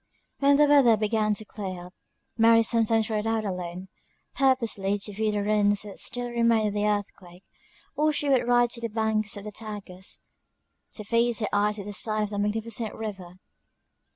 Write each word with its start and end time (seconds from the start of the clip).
When 0.39 0.57
the 0.57 0.65
weather 0.65 0.97
began 0.97 1.35
to 1.35 1.45
clear 1.45 1.85
up, 1.85 1.93
Mary 2.35 2.63
sometimes 2.63 3.07
rode 3.07 3.27
out 3.27 3.45
alone, 3.45 3.87
purposely 4.33 4.97
to 4.97 5.13
view 5.13 5.31
the 5.31 5.43
ruins 5.43 5.83
that 5.83 5.99
still 5.99 6.31
remained 6.31 6.69
of 6.69 6.73
the 6.73 6.87
earthquake: 6.87 7.43
or 7.95 8.11
she 8.11 8.27
would 8.27 8.47
ride 8.47 8.71
to 8.71 8.81
the 8.81 8.89
banks 8.89 9.37
of 9.37 9.43
the 9.43 9.51
Tagus, 9.51 10.25
to 10.93 11.03
feast 11.03 11.41
her 11.41 11.47
eyes 11.53 11.77
with 11.77 11.85
the 11.85 11.93
sight 11.93 12.23
of 12.23 12.29
that 12.31 12.39
magnificent 12.39 12.95
river. 12.95 13.35